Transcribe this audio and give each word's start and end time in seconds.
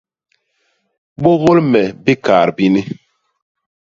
Bôgôl 1.21 1.59
me 1.71 1.81
bikaat 2.03 2.49
bini! 2.57 2.81